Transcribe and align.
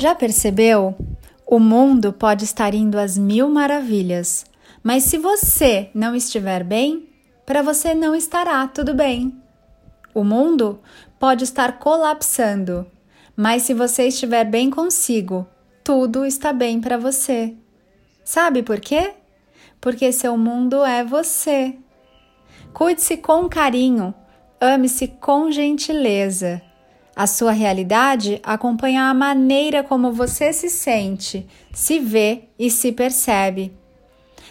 Já 0.00 0.14
percebeu? 0.14 0.96
O 1.46 1.58
mundo 1.58 2.10
pode 2.10 2.42
estar 2.42 2.72
indo 2.72 2.98
às 2.98 3.18
mil 3.18 3.50
maravilhas, 3.50 4.46
mas 4.82 5.02
se 5.02 5.18
você 5.18 5.90
não 5.92 6.14
estiver 6.14 6.64
bem, 6.64 7.06
para 7.44 7.60
você 7.60 7.92
não 7.92 8.14
estará 8.14 8.66
tudo 8.66 8.94
bem. 8.94 9.38
O 10.14 10.24
mundo 10.24 10.80
pode 11.18 11.44
estar 11.44 11.78
colapsando, 11.78 12.86
mas 13.36 13.64
se 13.64 13.74
você 13.74 14.08
estiver 14.08 14.46
bem 14.46 14.70
consigo, 14.70 15.46
tudo 15.84 16.24
está 16.24 16.50
bem 16.50 16.80
para 16.80 16.96
você. 16.96 17.54
Sabe 18.24 18.62
por 18.62 18.80
quê? 18.80 19.12
Porque 19.82 20.12
seu 20.12 20.34
mundo 20.38 20.82
é 20.82 21.04
você. 21.04 21.76
Cuide-se 22.72 23.18
com 23.18 23.50
carinho, 23.50 24.14
ame-se 24.58 25.08
com 25.08 25.50
gentileza. 25.50 26.69
A 27.20 27.26
sua 27.26 27.52
realidade 27.52 28.40
acompanha 28.42 29.02
a 29.02 29.12
maneira 29.12 29.84
como 29.84 30.10
você 30.10 30.54
se 30.54 30.70
sente, 30.70 31.46
se 31.70 31.98
vê 31.98 32.44
e 32.58 32.70
se 32.70 32.92
percebe. 32.92 33.74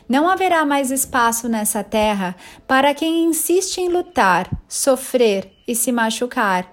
Não 0.08 0.30
haverá 0.30 0.64
mais 0.64 0.92
espaço 0.92 1.50
nessa 1.50 1.84
terra 1.84 2.36
para 2.68 2.94
quem 2.94 3.24
insiste 3.24 3.80
em 3.80 3.90
lutar, 3.90 4.48
sofrer 4.68 5.52
e 5.68 5.74
se 5.74 5.92
machucar. 5.92 6.72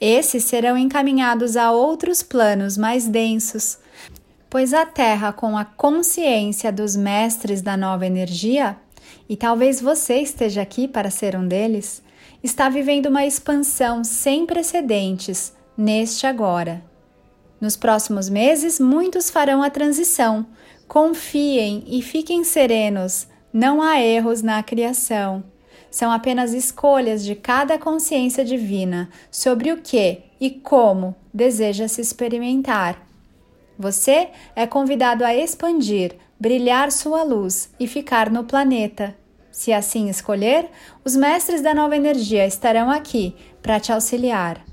Esses 0.00 0.44
serão 0.44 0.78
encaminhados 0.78 1.56
a 1.56 1.72
outros 1.72 2.22
planos 2.22 2.78
mais 2.78 3.08
densos, 3.08 3.78
pois 4.48 4.72
a 4.72 4.86
Terra, 4.86 5.32
com 5.32 5.58
a 5.58 5.64
consciência 5.64 6.70
dos 6.70 6.94
mestres 6.94 7.60
da 7.60 7.76
nova 7.76 8.06
energia, 8.06 8.76
e 9.28 9.36
talvez 9.36 9.80
você 9.80 10.18
esteja 10.18 10.62
aqui 10.62 10.86
para 10.86 11.10
ser 11.10 11.34
um 11.34 11.48
deles, 11.48 12.00
está 12.42 12.68
vivendo 12.68 13.06
uma 13.06 13.26
expansão 13.26 14.02
sem 14.04 14.46
precedentes 14.46 15.52
neste 15.76 16.26
agora. 16.26 16.82
Nos 17.60 17.76
próximos 17.76 18.28
meses, 18.28 18.80
muitos 18.80 19.30
farão 19.30 19.62
a 19.62 19.70
transição. 19.70 20.46
Confiem 20.88 21.84
e 21.86 22.02
fiquem 22.02 22.42
serenos, 22.42 23.28
não 23.52 23.80
há 23.80 24.00
erros 24.00 24.42
na 24.42 24.62
criação. 24.62 25.44
São 25.90 26.10
apenas 26.10 26.52
escolhas 26.54 27.24
de 27.24 27.34
cada 27.34 27.78
consciência 27.78 28.44
divina 28.44 29.08
sobre 29.30 29.70
o 29.70 29.76
que 29.76 30.22
e 30.40 30.50
como 30.50 31.14
deseja 31.32 31.86
se 31.86 32.00
experimentar. 32.00 33.06
Você 33.78 34.28
é 34.56 34.66
convidado 34.66 35.24
a 35.24 35.34
expandir, 35.34 36.16
brilhar 36.38 36.90
sua 36.90 37.22
luz 37.22 37.70
e 37.78 37.86
ficar 37.86 38.30
no 38.30 38.44
planeta. 38.44 39.14
Se 39.52 39.72
assim 39.72 40.08
escolher, 40.08 40.68
os 41.04 41.14
mestres 41.14 41.60
da 41.60 41.74
nova 41.74 41.94
energia 41.94 42.46
estarão 42.46 42.90
aqui 42.90 43.36
para 43.62 43.78
te 43.78 43.92
auxiliar. 43.92 44.64